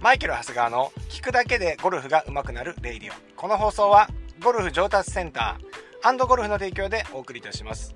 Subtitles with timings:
[0.00, 3.14] マイケル・長谷川の聞くだけでゴルフが上手くなる Radio。
[3.36, 4.08] この放送は
[4.42, 7.94] ゴルフ上達センターゴルフの提供でお送りいたします。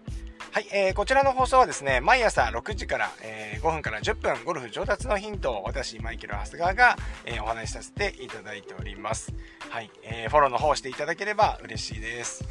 [0.53, 9.33] はい、えー、こちらの放送はですね、毎朝6時から、えー、5分から10分、ゴルフ上達のヒントを私、マイケル・長谷川が、えー、お話しさせていただいております。
[9.71, 12.45] はい、えー、フォローの方していただければ嬉しいです。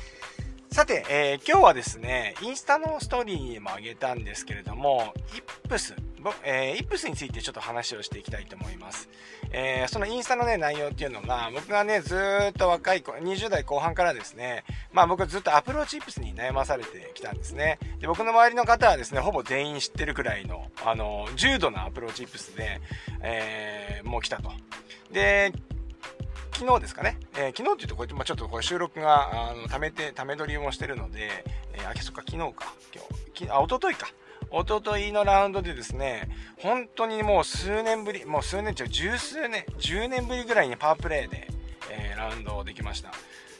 [0.72, 5.96] さて、えー、今日はですね、インスタのストーリーにもあげたんですけれども、イップス、
[6.44, 9.10] えー、イップスについてちょっと話をしていきたいと思います。
[9.52, 12.16] えー、そのインスタのね、内容っていうのが、僕がね、ず
[12.50, 17.80] っと若い子、20代後半からですね、まあ僕ずっとアプローチイップスに悩まされてきたんですね。
[18.00, 22.82] で、僕の周りの方はですね、ほぼ全員知ってるくらいの、あの、重度なアプローチイップスで、
[23.22, 24.52] えー、もう来たと。
[25.12, 25.52] で、
[26.54, 31.30] 昨日ですかね、えー、昨日って言うとこうやって、まあ、ちょっとこれ収録が、あの、ためて、ため撮りもしてるので、
[31.74, 34.08] えー、あ、そっか、昨日か、今日、きあ、一昨日か。
[34.54, 41.48] 一昨日のラウンドでですね、本当にもう数年ぶり、もう数年中、十数年、10年ぶりぐらいにパワープレイで、
[41.90, 43.12] えー、ラウンドできました。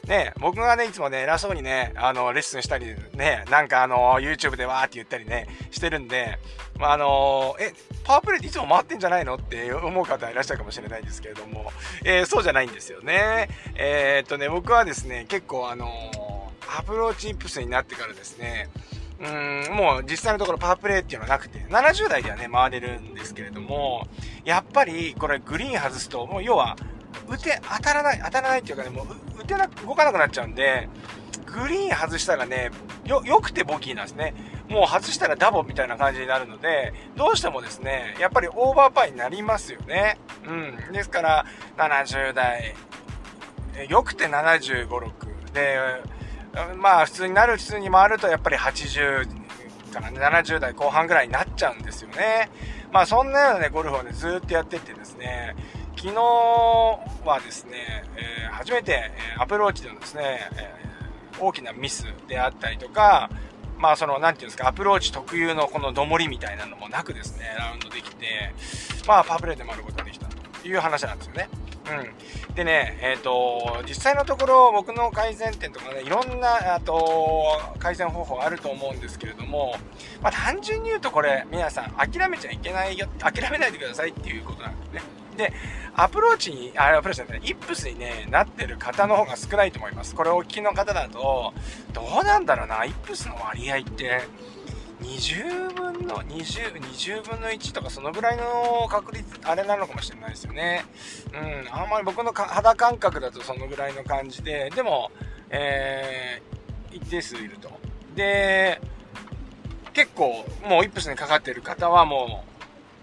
[0.06, 6.38] ね、僕がね、いつもね、偉そうにね、あの、レッスンしたり、ね、なんかあの、YouTube でわーって言ったりね、してるんで、
[6.78, 7.72] まあ、あの、え、
[8.04, 11.72] パワープレイっていつも回ってんじゃないのって思う方いらっしゃるかもしれないんですけれども、
[12.04, 13.48] えー、そうじゃないんですよね。
[13.74, 15.88] えー、っとね、僕はですね、結構あの、
[16.78, 18.68] アプローチイップスになってからですね、
[19.20, 19.28] う
[19.72, 24.06] ん、もう実際のところパープレーっていうのはなくて、70台ではね、回れるんですけれども、
[24.44, 26.76] やっぱりこれグリーン外すと、もう要は、
[27.28, 30.88] 打て、当たらない、当たらないっていうかね、もう打てなく、動かなくなっちゃうんで、
[31.46, 32.70] グリーン外したらね、
[33.04, 34.34] よ、良くてボギーなんですね。
[34.68, 40.18] もう外したらダボみたいな感じになるので、どうしてもですね、やっぱりオーバーパーになりますよね。
[40.46, 40.92] うん。
[40.92, 42.74] ですから、70代、
[43.88, 45.78] よくて75、6で、
[46.76, 49.44] まあ普通になる、普通に回るとやっぱり80
[49.94, 52.50] から、70代後半ぐらいになっちゃうんですよね。
[52.92, 55.54] まあそんなようなね、ゴルフをね、ずっとやってってですね、
[55.96, 63.30] 昨日はですね、えー、初めて、アプローチでのですね、えー、大きなミスであったりとか、
[63.78, 68.52] まあその、なんていうんですか、アプローチ特有のこのどもりみたいなのもなくですね、ラウンドできて、
[69.06, 71.48] まあパープレーで回ることができたという話なんですよね。
[71.90, 72.54] うん。
[72.54, 79.76] でね、えっ、ー、と、実際のところ僕の改善点とかね、いろんな、あと、改善方法あると思うんですけれども、
[80.22, 85.02] まあ単純に言うとこれ、皆さん諦めちゃいけないよ、諦めないでくださいっていうことなんですね。
[85.36, 85.52] で、
[85.94, 90.14] アプローチに、あ、アプローチじゃない、イップスにね、なってる方の方が少ないと思います。
[90.14, 91.52] これお聞きの方だと、
[91.92, 94.22] どうなんだろうな、イップスの割合って、
[95.00, 100.84] 20分の20、20分の1とかそのぐらいの確率、あれなのかもしれないですよね。
[101.32, 105.10] うん、あんまり僕の肌感覚だとそのぐらいの感じで、でも、
[105.50, 107.70] えー、一定数いると。
[108.14, 108.80] で、
[109.92, 112.44] 結構、もうイップスにかかってる方はも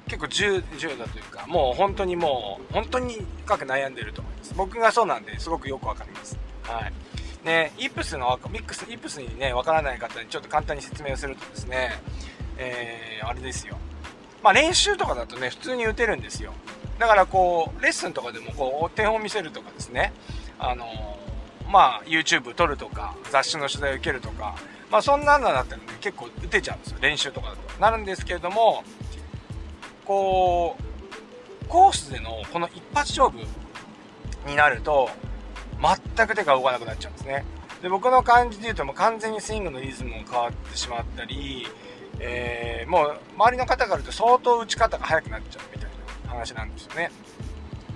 [0.07, 4.53] う、結構重重度というか、もう本当にもう、本当に深く悩んでると思います。
[4.55, 6.37] 僕がそうなんで、すごくよくわかります。
[6.63, 6.93] はい。
[7.43, 12.01] ね、イップスの、ミックス、イップスにね、わからない方にちょっと簡単に説明をするとですね、
[12.57, 13.77] えー、あれですよ。
[14.43, 16.53] まあ練習とかだとね、普通に打てるんですよ。
[16.99, 20.13] だからこう、レッスンとかでもこう、点を見せるとかですね、
[20.59, 20.85] あの、
[21.67, 24.55] まあ YouTube 撮るとか、雑誌の取材を受けるとか、
[24.91, 26.97] まあそんなのだったらね、結構打てちゃうんですよ。
[27.01, 27.81] 練習とかだと。
[27.81, 28.83] なるんですけれども、
[30.05, 30.77] こ
[31.63, 33.45] う、コースでのこの一発勝負
[34.45, 35.09] になると、
[35.81, 37.43] 全く手が動かなくなっちゃうんですね。
[37.81, 41.67] で、僕の感じで言うともう完全にスイングのリズムも変わってしまったり、
[42.19, 45.89] えー、もう周りの方から言うと相当打ち方が速くなっちゃうみたい
[46.25, 47.11] な話なんですよね。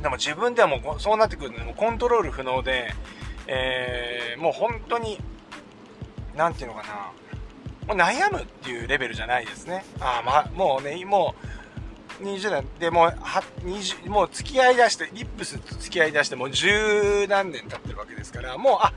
[0.01, 2.93] でも自分ではもうそうなってくると、ね、もうコントロール不能で、
[3.47, 5.19] えー、もう本当に、
[6.35, 7.11] なんていうのかな、
[7.87, 9.85] もう悩むっていうレベルじゃないですね。
[9.99, 11.45] あまあ、もうね、もう、
[12.21, 12.67] 20年。
[12.79, 13.09] でもう
[13.63, 18.93] 20もう付き合いだしてイップスと付き合いだしてもう十何年経ってるわけですからもうあ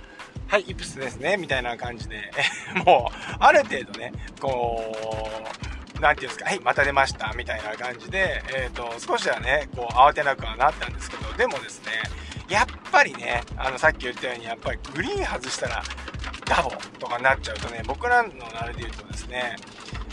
[0.46, 2.30] はいイップスですねみたいな感じで
[2.86, 4.94] もうある程度ねこ
[5.96, 11.90] うなんていうんですか、はい、また出ました、みたいな感じで、えっ、ー、と、少しはね、こう、慌てなくはなったんですけど、でもですね、
[12.48, 15.82] やっぱりね、あの、さっき言ったように、やっぱりグリーン外したら、
[16.44, 19.56] ダボとかになっちゃうとね、僕らのあれで言うとですね、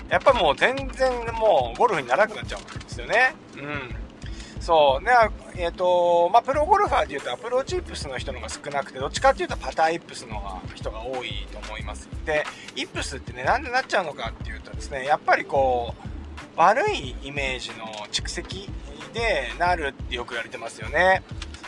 [0.09, 2.84] やっぱもう全然もうゴルフにならなくなっちゃうんです。
[2.95, 3.35] ですよね。
[3.57, 4.61] うん。
[4.61, 5.03] そう。
[5.03, 5.11] ね、
[5.57, 12.09] えっ、ー、と、まあ、プロゴルファーで言うとアプローチイップスの人のが少なくて、どっちかっていうとパターイップスの人が多いと思います。
[12.25, 12.45] で、
[12.75, 18.69] イップスってね、なんでなっちゃうのかっていうとですね、やっぱりこう、悪いイメージの蓄積
[19.13, 21.21] でなるってよく言われてますよね。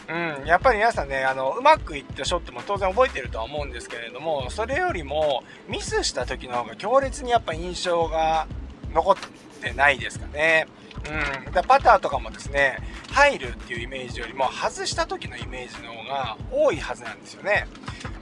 [0.10, 8.48] うん、やっぱり皆さんね、あの、うまくいったショットも当然覚えてるとは思うんですけれども、それよりも、ミスした時の方が強烈にやっぱ印象が
[8.94, 9.16] 残っ
[9.62, 10.68] てないですかね。
[11.06, 12.80] うん、だパターとかもですね
[13.12, 17.68] 入るっていうイメージよりも外した時のイメージの方が多いはずなんですよね。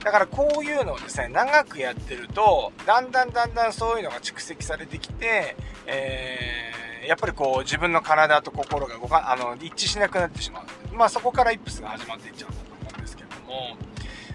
[0.04, 5.56] だからこういうのをですね長くやってるとだんだんだんだんそういうのが蓄積されてきて、
[5.86, 10.94] えー、やっぱりこう自分の体と心が動かあの一致しなくなってしまう。
[10.94, 13.76] まあそこからイップスが始まっていっちゃうんだと思うんですけれども。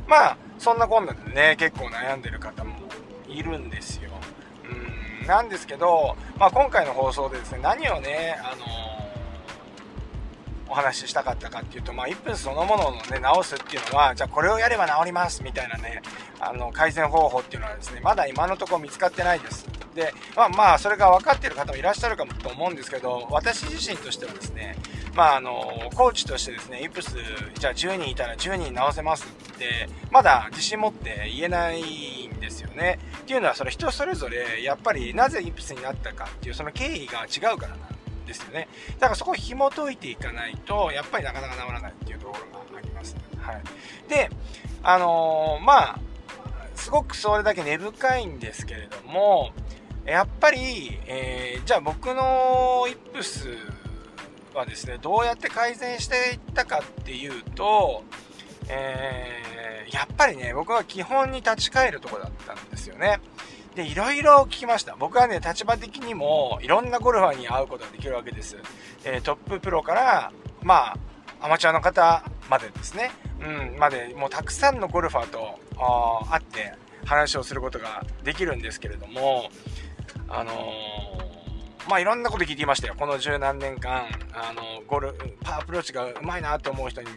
[0.07, 2.75] まあそんなこんなでね結構悩んでる方も
[3.29, 4.11] いるんですよ。
[5.31, 8.67] なんですけど、まあ、今回の放送でですね何をね、あのー、
[10.69, 16.01] お話ししたかったかっていうと、まあ、1分そのものをね直すっていうのはじゃあこれをやれば治りますみたいなね
[16.41, 19.65] あの改善方法っていうのはですねまだ今のところ見つかってないです。
[19.95, 24.75] でまあまあそれが分かっている方もいらっしゃるかもと思うんですけど私自身としてはですね
[25.15, 27.15] まあ、あのコーチとしてですねイプス
[27.59, 32.99] じゃあ10人いたら10人直せますってまだ自信持って言えないんですよね。
[33.19, 38.67] っていうのはそれ人それぞれやっぱりなぜイプスになったかっていうその経緯が違うからなんですよね。
[38.99, 43.61] だからそこを紐解いていかないとやっぱりなかなか治らないっていうところがあります、はい、
[44.09, 44.29] で
[44.83, 45.99] あのー、まあ
[46.75, 49.51] すごくそれだけ根深いんですけれども
[50.05, 53.49] やっぱり、えー、じゃあ僕のイップス
[54.57, 58.03] はですねどうやって改善していったかっていうと、
[58.69, 63.19] えー、やっぱりね僕は基本に立ち返るとこだったんですよね。
[63.75, 64.95] でいろいろ聞きました。
[64.97, 68.57] 僕はね立場的にもいろんなゴルファーに会うことができるわけです、
[69.05, 70.93] えー、トッププロからま
[71.39, 75.59] あアマチュアの方までですね、うん、までもうたくさんのゴルファーと
[76.29, 76.73] 会って
[77.05, 79.49] 話をすることができるんですけれども
[80.27, 81.10] あのー
[81.89, 82.95] まあいろんなこと聞いていましたよ。
[82.97, 85.13] この十何年間、あの、ゴル、
[85.43, 87.07] パーアプローチがうまいなと思う人に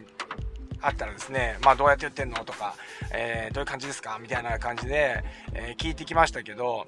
[0.81, 2.75] あったらですね、まあどうやって言ってんのとか、
[3.12, 5.22] えー、どういう感じですかみたいな感じで、
[5.52, 6.87] えー、聞いてきましたけど、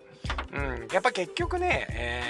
[0.52, 2.23] うん、やっぱ結局ね、え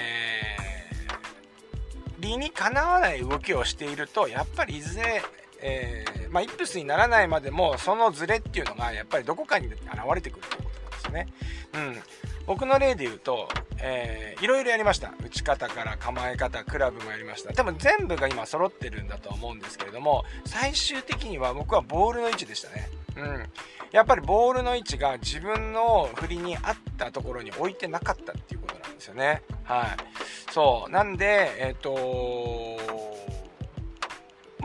[1.09, 5.21] ー、理にかなわない動きをしていると、やっぱりいずれ、
[5.61, 9.79] えー、まあ、イップスにならないまでも、そのズレっていうのが、やっぱりどこかに現
[10.13, 11.27] れてくるということなんですよね。
[11.73, 12.03] うん。
[12.47, 13.49] 僕の例で言うと、
[13.79, 15.13] えー、いろいろやりました。
[15.23, 17.53] 打ち方から構え方クラブもやりました。
[17.53, 22.89] 多分全部が今揃ってるんだと思うんですけれども最終的には僕はボールの位置でしたね。
[23.17, 23.45] うん。
[23.91, 29.43] やっぱりボールの位置が自分の振りに合ったところに置いてなかったっていうことなんですよね。
[29.63, 29.87] はい。
[30.53, 30.91] そう。
[30.91, 33.16] なんでえっ、ー、と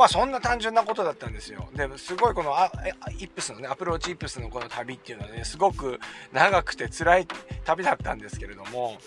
[0.03, 1.69] まあそんな単純なことだったんですよ。
[1.77, 2.73] ですごいこのあ
[3.21, 6.01] イップスのね、アプローチイップスのこの旅っていうのはね、すごく
[6.33, 7.29] 長くて辛い
[7.65, 8.99] 旅だったんですけれども、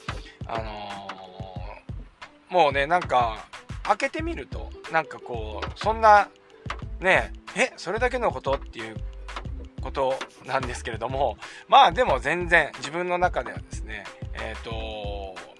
[0.47, 3.45] あのー、もうね、なんか、
[3.83, 6.29] 開けてみると、なんかこう、そんな、
[7.01, 8.95] ね、え、それだけのことっていう
[9.81, 11.37] ことなんですけれども、
[11.67, 14.71] まあでも全然自分の中ではですね、えっ、ー、と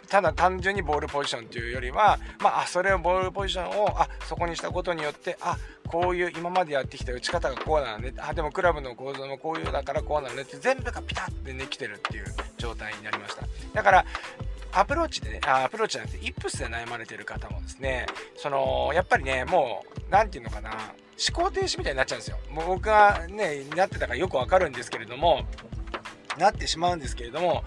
[0.08, 5.58] ただ単純にボールポジションというよりは、まあ、それをボールポジションをあそこにしたことによってあ
[5.88, 12.26] こういう今までやってきた打ち方がこうなのねあでもクラブの構造もこういうだからこうなのねって全部がピタッてねきてるっていう
[12.58, 13.44] 状態になりました
[13.74, 14.06] だから
[14.78, 22.38] アプローチでね、アプローチじゃなくて、イップスで悩まれてる方もですね、その、やっぱりね、もう、なんていうのかな、思考停止みたいになっちゃうんですよ。
[22.52, 25.46] もう僕がね、なってたからよくわかるんですけれども、
[26.38, 27.64] なってしまうんですけれども、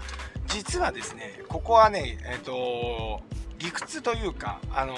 [0.48, 3.20] 実はですねここはねえっ、ー、と
[3.58, 4.94] 理屈というかあの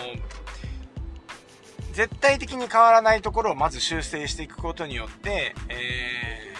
[1.92, 6.54] 絶対的に変わらないところをまず修正していくことによって、え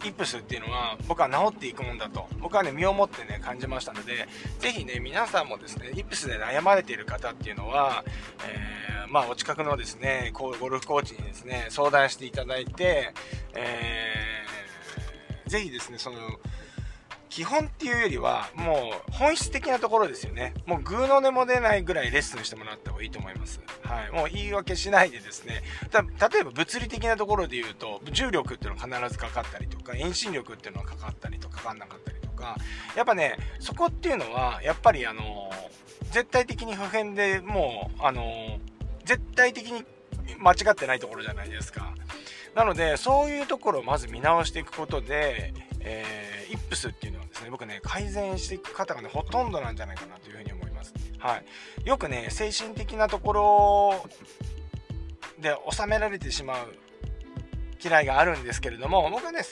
[0.00, 2.28] ー、イップスっていうのは僕は治っていくもんだと。
[2.40, 4.28] 僕はね身をもってね感じましたので
[4.60, 8.04] 是非ね皆さんもですねイップスで悩まれている方っていうのは、
[8.46, 13.14] えー、まあお近くのですねゴルフコーチにですね相談していただいて、
[13.54, 16.18] えー、ぜひですねその
[17.28, 20.54] 基本っていうよりは、もう本質的なところですよね。
[20.66, 23.60] もうグーの音も出ないぐらいレッスンしてもらった方がいいと思います。
[23.82, 24.10] はい。
[24.12, 25.62] もう言い訳しないでですね。
[25.90, 32.56] た例えば物理的なところで言うと、重力っていうのは必ずかかったりとか、遠心力っていうのはかかったりとか、かかんなかったりとか、
[32.96, 35.50] やっぱね、そこっていうのは、やっぱりあの、
[36.10, 38.58] 絶対的に普遍でもう、あの、
[39.04, 39.84] 絶対的に
[40.38, 41.94] 間違ってないところじゃないですか。
[42.54, 45.52] なので、そういうところをまず見直していくことで、
[45.84, 50.94] えー、イップスっていうのはですね、僕ね、改善していく方がね、ほとんどなんじゃないかなというふうに思います。
[51.18, 51.86] はい。
[51.86, 54.06] よくね、精神的なところ
[55.38, 56.74] で収められてしまう
[57.84, 59.42] 嫌いがあるんですけれども、僕はね、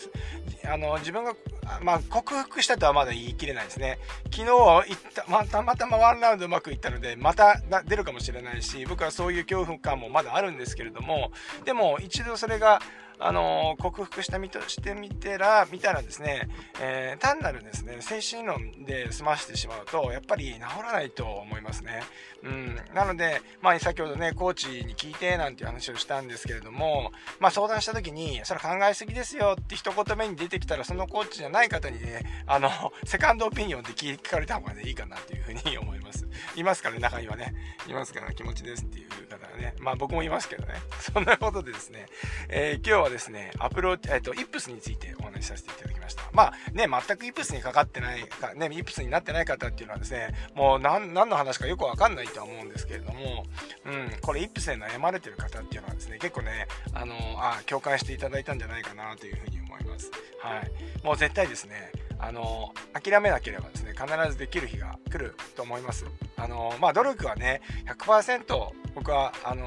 [0.65, 1.35] あの、自分が、
[1.83, 3.99] まあ、克服したとはまだ言い切れないですね。
[4.33, 11.31] 昨日は行った、ま、たまたまワンラウンドうまくいったので、また出るかもしれないし、僕はそういう恐怖感もまだあるんですけれども、
[11.65, 12.81] でも一度それが、
[13.19, 16.49] あの克服した身としてみてら見たらですね、
[16.81, 22.03] えー、単なるですね精神論で済ましてしまうとやっぱり治らないと思いますね。
[22.45, 32.69] うん、なので、まあ、先ほどねコーチに聞いてなんていう話をしたんですけれども、まあ、相談した時にそれ考えすぎですよって一言目に出てきたらそのコーチじゃない方にねあの
[33.05, 36.27] セカンドオピニオンで聞かれた方がねいいかなというふうに思います。
[36.57, 37.55] いますからね中にはね
[37.89, 42.07] いますから気持ちですっていう方がねまあ僕もいますけどねそんなことでですね、
[42.49, 46.23] えー、今日はですねアプローチ、えっ、ー、とイップスについてお話しさせていただきました。
[46.33, 53.45] まあね全くイップスにかかってないかねイップスになってない方っていうのはですねもう何何の話かよくわかんないとは思うんですけれども
[53.85, 60.11] うんこれイップスで悩まれてる方っていうのはですね結構ねあのあ共感していただいたんじゃないかなというふうに思います。
[60.41, 61.05] はい。
[61.05, 66.07] もう絶対ですねあの諦めなければですね必ずできる日が来ると思います。
[66.37, 69.67] あのまあ努力はね100%僕はあの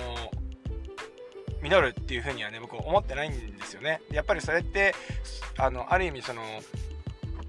[1.69, 4.01] 実るっていうふうにはね僕思ってないんですよね。
[4.11, 4.93] やっぱりそれって
[5.57, 6.41] あのある意味その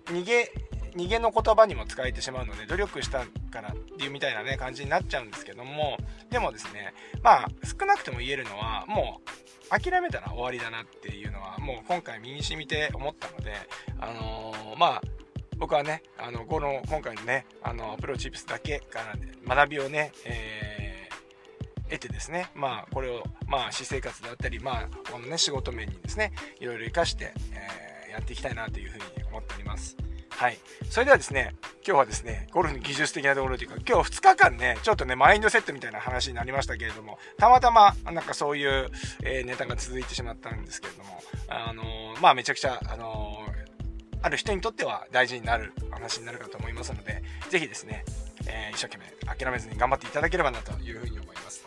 [0.06, 0.52] 逃げ
[0.96, 5.98] 逃げの言葉にも使えてしまうので努力したからっていうみたいなね感じになっちゃうんですけども
[6.30, 13.52] でもですねまあ少なくとも言えるのはもう諦めたら終わりだなっていうのはもう今回身に染みて思ったので
[14.00, 15.02] あのー、まあ
[15.58, 19.00] 僕はねあのこの今回のねあのアプローチップスだけか
[19.46, 20.75] ら学びをね、えー、
[21.90, 29.96] 得てですねまあこれをまあ私生活であったりまあこのね仕事面にですねいろいろ活かして、えー、やっていきたいなというふうに思っております
[30.36, 30.58] はい。
[30.90, 38.90] それではですね、今日はですね、ゴルフの技術的なところというか、今日2日間ね、ちょっとね、マインドセットみたいな話になりましたけれども、たまたま、なんかそういう、
[39.22, 48.04] えー、ネタが続いてしまったんですけれども、あのー、まあめちゃくちゃ、あのー、ある人にとっては大事になる話になるかと思いますので、ぜひですね、
[48.46, 51.65] え一生懸命諦めずに頑張っていただければなというふうに思います。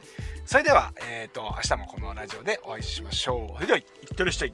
[0.50, 3.53] それでは、えっ、と、明日もこのラジオでお会いしましょう。
[3.58, 4.53] それでは、いってらっしゃい。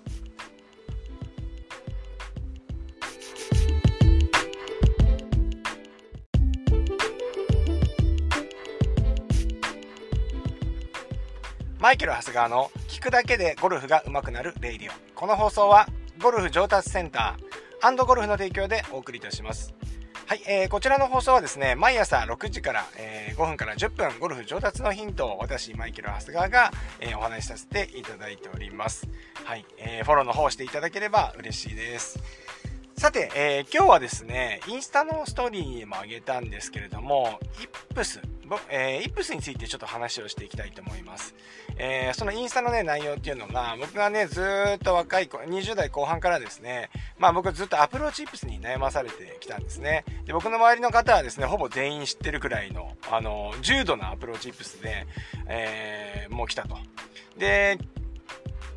[11.79, 14.93] マイケル・長谷川の聞くだけでゴルフが上手くなる Radio。
[15.17, 15.87] この放送は
[16.21, 19.73] ゴルフ上達センターゴルフの提供でお送りいたします。
[20.27, 29.07] はい、えー、こちらの放送はですね、毎朝6時から、えー、5分から10分、ゴルフ上達のヒントを私、マイケル・長谷川が、えー、お話しさせていただいております。
[29.43, 32.17] はい、えー、フォローの方していただければ嬉しいです。
[32.97, 41.35] さて、えー、今日はですね、インスタのストーリーにもあげたんですけれども、イップス、僕えー、イップスについてちょっと話をしていきたいと思います。
[41.77, 44.41] えー、そのインスタのね、内容っていうのが、僕がね、ず
[44.75, 50.05] っと若い子、20代後半からですね、まあ僕ずっとアプローチイップスに悩まされてきたんですね。
[50.25, 55.07] で、僕の周りの方はですね、ほぼ全員知ってるくらいの、あの、重度なアプローチイップスで、
[55.47, 56.77] えー、もう来たと。
[57.37, 57.77] で、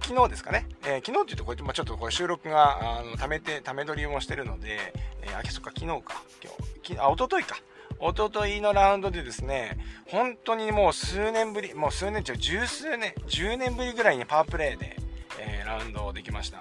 [0.08, 7.56] 昨日ですかね、えー、昨日っていうとこれ、まあ、ちょっとこれ収録があのためてため撮りもしてるので、えー、あそっか昨日か今日きあ一昨日か
[8.00, 14.96] 一昨日のラウンドでですね本当にもう数年ぶりもう数年中十数年10年ぶりぐらいにパワープレイで、
[15.38, 16.60] えー、ラウンドできました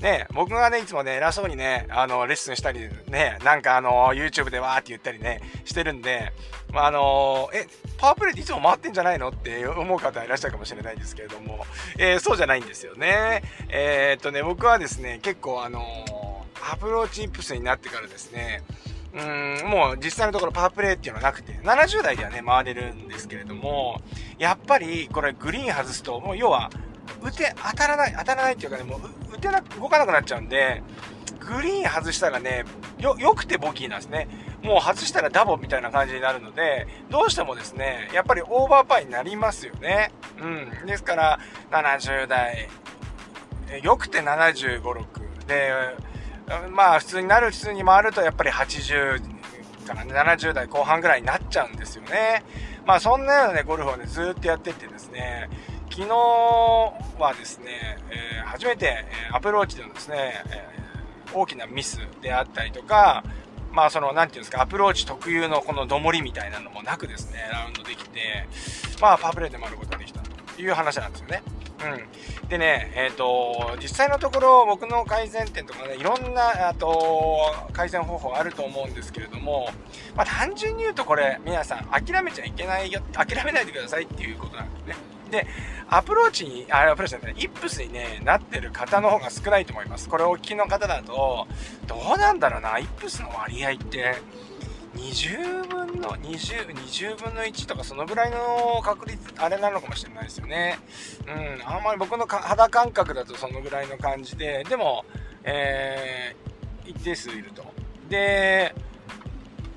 [0.00, 6.32] ね、僕がね、いつもね、偉そうにね、あの、レッスンしたり、ね、なんかあの、YouTube でわーって言ったりね、してるんで、
[6.72, 11.64] まあ、あのえ、パワープレイっていつも回ってんじゃないのって思う方いらっしゃるかもしれないですけれども、
[11.96, 13.42] えー、そうじゃないんですよね。
[13.68, 15.80] えー、っとね、僕はですね、結構あの
[16.72, 18.62] アプローチイップスになってからですね、
[19.14, 24.00] うん、もう実際のところパープレイっていうのはなくて、70代ではね、回れるんですけれども、
[24.38, 26.70] やっぱりこれグリーン外すと、もう要は、
[27.22, 30.82] 打て、当たらない、当たらないっていうかね、もう打てなく、動かなくなっちゃうんで、
[31.38, 32.64] グリーン外したらね、
[32.98, 34.26] よ、良くてボギーなんですね。
[34.62, 40.10] もう外したらダボみたいな感じになるので、どうしてもですね、やっぱりオーバーパーになりますよね。
[40.40, 40.86] うん。
[40.86, 41.38] ですから、
[41.70, 42.68] 70代、
[43.82, 45.46] よくて75、6。
[45.46, 45.72] で、
[46.70, 49.20] まあ普通になる普通に回るとやっぱり80
[49.84, 52.42] から、70代後半ぐらいになっちゃうんですよね。
[52.86, 55.48] まあそんなようなね、ゴルフをね、ずっとやっててですね、
[55.90, 63.22] 昨日はですね、えー、初めて、アプローチでのですね、えー、大きなミスであったりとか、
[63.70, 68.46] まあその、なんていうんですか、アプローチ特有のこのどもりみたいなのもなくですね、ラウンドできて、
[69.00, 71.42] まあパープレイで回ることができたという話なんですよね。
[71.82, 72.48] うん。
[72.48, 79.68] でね、えっ、ー、と、実際のところ僕の改善点とかね、いろんな、あと、改善方法あると思うんですけれども、
[80.14, 85.14] まあ単純に言うとこれ、皆さん諦めちゃいけないよ、諦めないでくださいっていうことなんですね。
[85.30, 85.46] で、
[85.88, 90.08] アプローチに、あ、アプローチじゃない、イップスにね、なってる方の方が少ないと思います。
[90.08, 91.46] これお聞きの方だと、
[91.86, 94.16] どうなんだろうな、イップスの割合って、
[94.96, 100.78] 20分の20、20分の1とかそのぐらいの確率、あれなのかもしれないですよね。
[101.26, 105.04] うん、あんまり僕の肌感覚だとそのぐらいの感じで、でも、
[105.44, 107.64] えー、一定数いると。
[108.08, 108.74] で、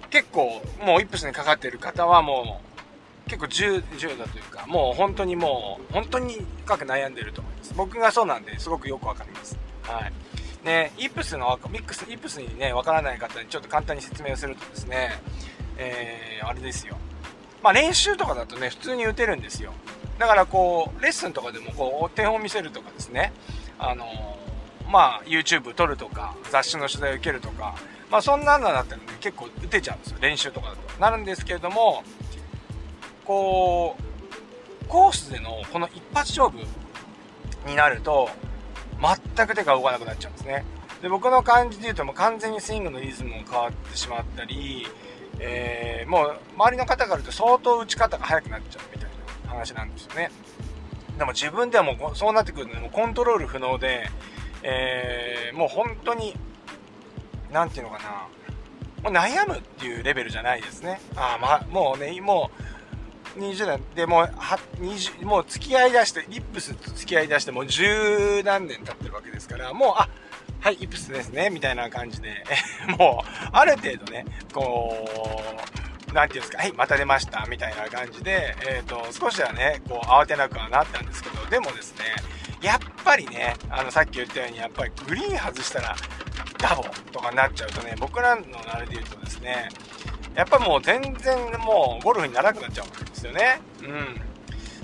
[0.10, 10.14] 結構もうイップスにかかってる方はもう結構重重度というかもう本当にもう本当に深く悩んでると思います僕がそうなんですごくよくわかりますはい
[10.64, 15.22] ねイップスのミックスイップスにねわからない方にちょっと簡単に説明をするとですね
[15.80, 16.98] えー、あれですよ
[17.64, 19.74] まあ練習とかだとね普通に打てるんですよ
[20.18, 23.32] だからこうレッスンとかでもこうお手本見せるとかですね
[23.78, 27.76] あのー、まあ YouTube 撮るとか雑誌の取材を受けるとか
[28.10, 30.18] まあそんなのだったらね、結構打てちゃうんですよ。
[30.22, 31.02] 練習とかだと。
[31.02, 32.04] なるんですけれども、
[33.26, 36.66] こう、コースでのこの一発勝負
[37.68, 38.30] になると、
[39.02, 40.66] 全く手が動かなくなっちゃうんですね。
[41.02, 44.88] で、僕の感じで言うともう完全にスイングのリズムも変わってしまったり、
[45.40, 49.10] えー、もう周りの方から言うと相当打ち方が速くなっちゃうみたい
[49.46, 50.32] な話なんですよね。
[51.18, 54.10] でも自分ではもうそうなってくると、もうコントロール不能で、
[54.64, 56.36] えー、もう本当に
[57.52, 58.28] 何て言うのかな、
[59.04, 61.00] もう悩むっていうレベルじゃないですね。
[61.16, 62.64] あまあ、もうね、もう、
[63.38, 64.26] 20代でもう、
[64.82, 70.10] 20、もう付き合いだして、リップスと付き合いだしてもう十何年経ってるわけですから、もう、あ、
[70.60, 72.44] はい、イプスですね、みたいな感じで、
[72.98, 75.08] もう、ある程度ね、こ
[76.10, 82.06] う、なんていうんですか、はい、また出ました、みたいな感じで、えっ、ー、と、少しはね、こう、慌てなくはなったんですけど、でもですね、
[82.62, 85.96] やっぱりね、あの、さっき言ったように、やっぱりグリーン外したら、
[86.58, 89.70] ダボとかになっちゃうとね、僕らのあれで言うとですね、
[90.36, 93.62] やっぱもう全然もうゴルフにならなくなっちゃうですよね。
[93.82, 94.22] うん。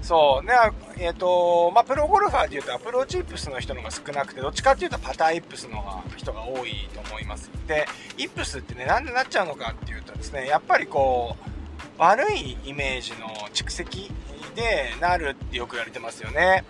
[0.04, 0.54] そうね、
[0.98, 7.50] えっ、ー、と、まあ、プロゴルファーで言うとアプローチイップスの人の方が少なくて、どっちかっていうとパターイップスの人が多いと思います。
[7.68, 7.86] で、
[8.18, 11.50] イップスってね、なんでなっちゃうのかっていうとですね、やっぱりこう、
[11.98, 14.12] 悪いイメージの蓄積
[14.56, 16.66] でなるってよく言われてますよね。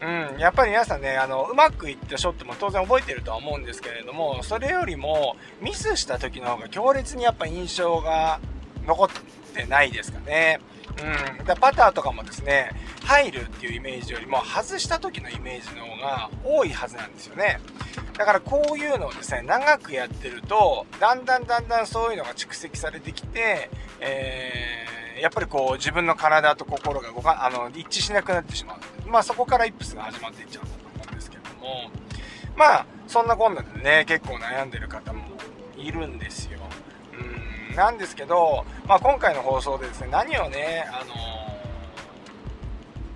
[0.00, 8.38] うん、やっぱり皆さんね、あの、うまくいったショットも当然覚えてるとは思うんですけれども、それよりも、ミスした時の方が強烈にやっぱ印象が
[8.86, 9.08] 残っ
[9.54, 10.60] てないですかね。
[11.38, 12.70] うん、だパターとかもですね、
[13.04, 17.60] 入るっていうイメージよりも、外した時のイメージの方が多いはずなんですよね。
[18.16, 23.70] だからこういうのをですね、長くやってると、だんだんだんだんそういうのが蓄積されてきて、
[24.00, 29.08] えーやっぱりこう自分の体と心が動かあの一致しなくなってしまう。
[29.08, 31.90] まあそこからイップスが始まっていっちゃうんだと思うんですけれども。
[32.56, 35.24] まあそんなこんなでね結構悩んでる方も
[35.76, 36.58] いるんですよ。
[37.76, 41.36] なんですけど、まあ、今回の放送でですね何をねあの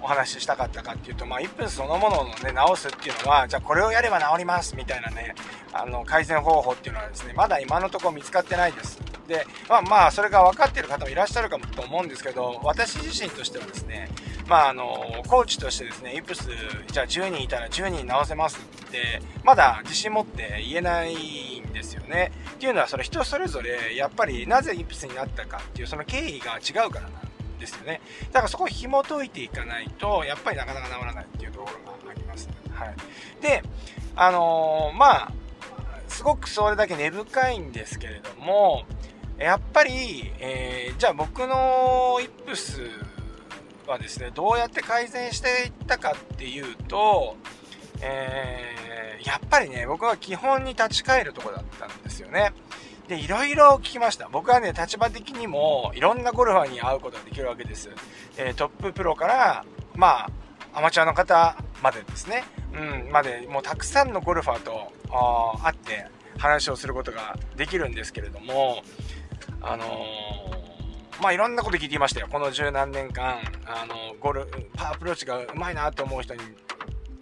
[0.02, 5.34] お話ししたかったかっていうと、まあ、1分そのもののね、直すっていうのは、じゃあこれをやれば治りますみたいなね、
[5.72, 8.98] あの、改善方法っていうのはですね、まだ今のところ見つかってないです。
[9.28, 14.08] で、まあまあ、それが分かっている方もいらっしゃるかもと思うんですけど、私自身としてはですね、
[14.50, 16.48] まああの、コーチとしてですね、イプス、
[16.90, 22.32] じゃあ10人いたら10人直せますって、まだ自信持って言えないんですよね。
[22.54, 28.00] っていうのは、それ人それぞれ、やっぱりなぜイプスになったかっていう、その経緯が違うからなんですよね。
[28.32, 32.48] だからそこを紐解いていかないと、やっぱりなかなか治らないっていうところがあります。
[32.74, 32.96] はい。
[33.40, 33.62] で、
[34.16, 35.32] あのー、まあ、
[36.08, 38.82] すごくそれだけ根深いんですけれども、
[39.38, 42.80] やっぱり、えー、じゃあ僕のイップス
[43.90, 47.36] はですね、どうやって改善していったかっていうと、
[48.00, 52.52] えー、やっぱりね、僕は基本に立ち返るとこだったんですよね。
[53.08, 54.28] で、いろいろ聞きました。
[54.28, 57.90] 僕はね、立場的にも、いろんなゴルファーに会うことができるわけです。
[58.36, 59.64] えー、トッププロから、
[59.96, 60.30] まあ、
[60.72, 64.92] アマチュアの方までですね、うん、まで、もうたくさんのゴルファーと
[65.62, 66.06] 会って
[66.38, 68.82] 話をすることができるんですけれども、
[69.60, 69.88] あのー、
[71.20, 72.28] まあいろんなこと聞いていましたよ。
[72.30, 76.40] この十何年間、あのゴルファーアプローチがうまいなと思う人に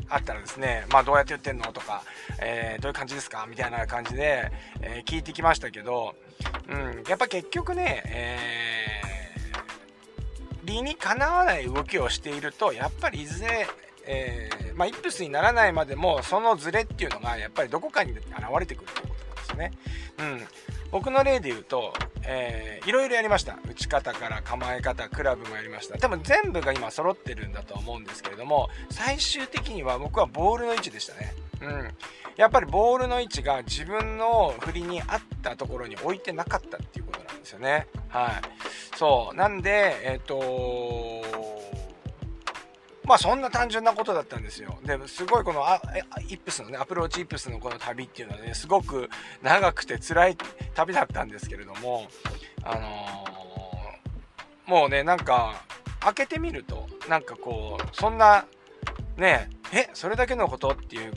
[0.08, 2.02] あったらですね、まあどうやって打ってんのとか、
[2.40, 3.46] えー、どういう感じですか？
[3.48, 6.14] みたいな感じで、えー、聞いてきましたけど、
[6.68, 13.66] うん、やっぱ結局ね、えー、理にかなわない動きをしていると、やっぱりいずれ、
[14.06, 18.22] えー、まあ、イップスにならないまでも、そのズレっていうのが、やっぱりどこかに現
[18.58, 19.72] れてくるということなんですよね。
[20.18, 20.46] うん。
[20.90, 21.92] 僕の例で言うと、
[22.24, 23.58] えー、いろいろやりました。
[23.68, 25.98] 打ち方から構え方、クラブもやりました。
[25.98, 31.34] 多分全部が今揃ってるんだと思うんですけれども、最終的には僕はボールの位置でしたね。
[31.60, 31.94] うん。
[32.36, 37.86] やっぱりボールの位置が自分の振りに合ったところに置いてなかったっていうことなんですよね。
[38.08, 38.96] はい。
[38.96, 39.36] そう。
[39.36, 41.57] なんで、えっ、ー、と
[43.08, 44.78] まあそんな単純なことだったんですよ。
[44.84, 45.80] ですごいこのあ
[46.28, 49.08] イップスのねアプローチイップスのこの旅っていうのはねすごく
[49.42, 50.36] 長くて辛い
[50.74, 52.06] 旅だったんですけれども
[52.62, 55.64] あのー、もうねなんか
[56.00, 58.44] 開けてみるとなんかこうそんな
[59.16, 61.12] ねえそれだけのことっていう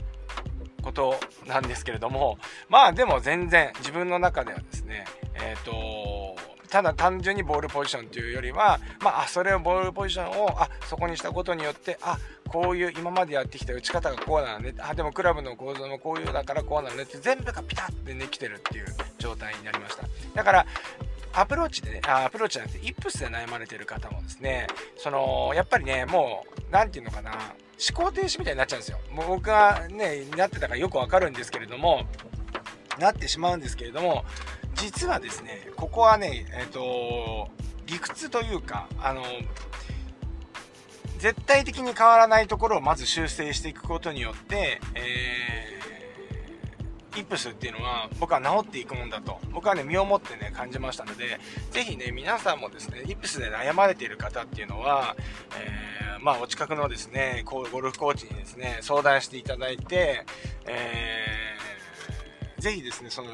[0.82, 2.38] ことなんですけれども
[2.70, 6.31] まあでも全然自分の中ではですねえっ、ー、と
[6.72, 12.16] ただ単純にボールポジションというよりは、まあ、それをボールポジションをあそこにしたことによってあ
[12.48, 18.86] こういう今までやってきた打ち方がこうなのねあでもクラブの構造もこういうだからこうなのねって全部がピタッてねきてるっていう
[19.18, 20.04] 状態になりました
[20.34, 20.66] だから
[21.34, 24.66] アプローチでね、あアプローチじゃなくて、イップスで悩まれてる方もですね、
[24.98, 27.30] その、やっぱりね、もう、何て言うのかな、
[27.90, 28.98] 思考停止みたいになっちゃうんですよ。
[29.10, 32.04] もう僕がね、なってたからよくわかるんですけれども、
[32.98, 34.26] なってしまうんですけれども、
[34.74, 37.48] 実はですね、ここはね、えっ、ー、と、
[37.86, 39.22] 理屈というか、あの、
[41.18, 49.38] 絶対的に変わらないところをまず修正していくことによって、えー、イップスっていうのは僕は治っていくもんだと。
[49.52, 51.38] 僕はね身をもってね感じましたので
[51.70, 55.14] 是非ね皆さんもですねイップスで悩まれている方っていうのは、
[55.60, 60.24] えー、まあお近くのですねゴルフコーチにですね相談していただいて、
[60.66, 63.28] えー、ぜひですねその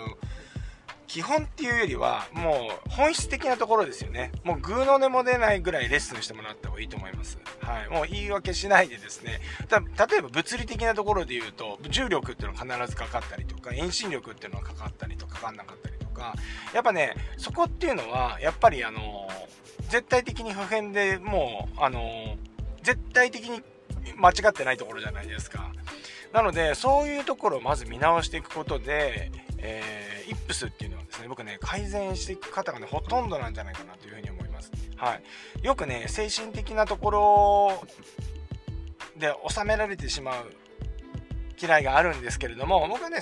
[1.09, 4.31] 基本っていうよりはもう本質的なところですよね。
[4.45, 7.39] もうグーの音も出ないぐらいレッスンしてもらった方がいいと思います。
[7.61, 7.89] はい。
[7.89, 9.41] もう言い訳しないでですね。
[9.69, 16.35] た例えば物理的なところで言うと重力っていうのは必ずかかったりとか遠心力っていうのはかかったりとかかかんなかったりとか。
[16.75, 19.29] やっぱねそこっていうのはやっぱりあの
[19.89, 22.37] 絶対的に普遍でもうあの
[22.83, 23.63] 絶対的に
[24.17, 25.73] 間違ってないところじゃないですか。
[26.33, 37.87] なのでそういうところをまず見直していくことで、えー、イップスっていうのはですね僕ね改善していく方がねほとんどなんじゃないかなというふうに思いますはいよくね精神的なところ
[39.19, 40.53] で収められてしまう
[41.61, 43.19] 嫌いがあるんですけれども僕はね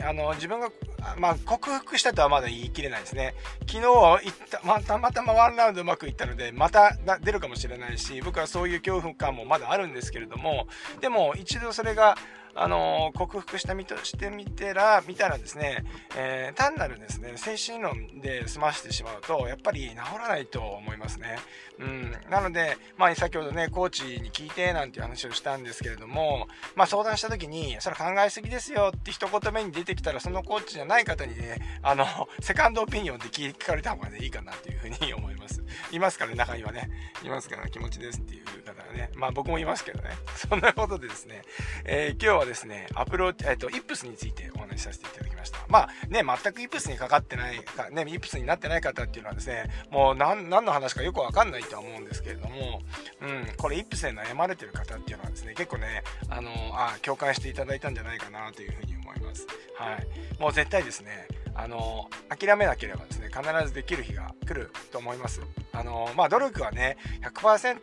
[0.00, 0.70] あの自分が
[1.18, 3.34] まあ、克服したとはまだ言い切れないですね。
[3.66, 10.66] 昨日行った、またまたまワンラウンドうまくいったので、また出るかもしれないし、僕はそういう恐怖感もまだあるんですけれども、
[11.00, 12.16] でも一度それが
[12.54, 15.84] あの克服した身としてみてら見たらですね、
[16.16, 21.38] えー、単なるですね精神論で済ましてしまうとやっぱり治らないと思いますね。
[21.78, 32.06] うん、なので、まあ、先ほどねコーチに聞いてなんていう話をしたんですけれども、まあ、相談した時にそれ考えすぎですよって一言目に出てきたらそのコーチじゃない方にねあの
[32.40, 35.62] セカンドオピニオンで聞かれた方がねいいかなというふうに思います。
[35.90, 36.90] いますから中にはね
[37.24, 41.42] いますから気持ちですっていう方がねまあ僕もいますけどねそんなことでですね、
[41.84, 45.58] えー、今日はですね、アプローチ、えっと、イップスについてお話しさせていただきました。
[45.68, 52.82] まあね、全くイップスにかかってないか、ね、イップスになってない方っていうのはですね、もう何何の話かよくわかんないとは思うんですけれども、
[53.20, 59.46] うん、これイップスで悩まれてる方っていうのはですね、結構ね、あの、あ、共感していただいたんじゃないかなというふうに思います。
[59.76, 60.40] はい。
[60.40, 65.40] もう絶対ですね、あの諦めなければですね必ずできる日が来ると思います
[65.72, 67.80] あのまあ努力はね100%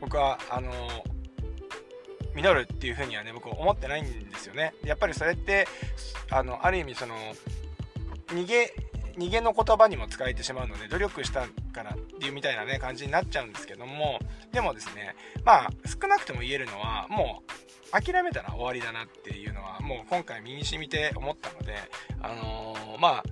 [0.00, 0.70] 僕はあの
[2.34, 4.74] 実るっていうふうにはね僕思ってないんですよね。
[4.84, 5.66] やっぱりそれって
[6.30, 7.14] あのある意味その
[8.28, 8.74] 逃げ
[9.16, 14.18] 逃げの言葉にも使えてしまうので努力したからっていうみたいなね感じになっちゃうんですけども
[14.52, 21.76] でもですねまあ少なくても言えるのはもう諦めたら終わりだなっていうのはもう今回身に染みて思ったので
[22.20, 23.24] あのー、まあ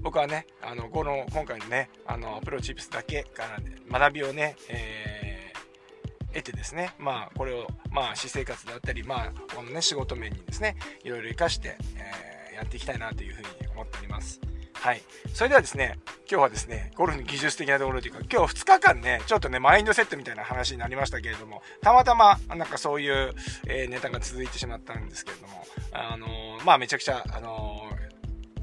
[0.00, 3.42] 僕はねあのこの今回のねあのプロチップスだけか
[3.90, 5.35] ら学びをね、えー
[6.36, 14.40] 得てですね、まあ、これを、まあ、私生活であったり、まあ、このね、仕事面にですね、いろいろ活かして、えー、やっていきたいなというふうに思っております。
[14.74, 15.02] はい。
[15.32, 15.98] それではですね、
[16.30, 23.34] 今日はですね、ゴルフの技術的なところというか、今日2日間ね、ちょっとね、マインドセットみたいな話になりましたけれども、たまたま、なんかそういう、
[23.66, 27.90] えー、ネタが続いてしまったんですけれども、あのー、まあ、めちゃくちゃ、あの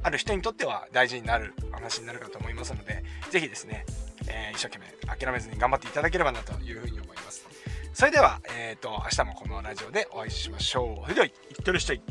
[0.04, 3.86] ある人にとっては大事になる話になるかと思いますので、ぜひですね、
[4.28, 7.53] え、一生懸命諦めずに頑張っていただければなというふうに思います。
[7.94, 11.04] それでは、えっ、ー、と、明日もこのラジオでお会いしましょう。
[11.04, 12.02] それでは、いってらっしゃい。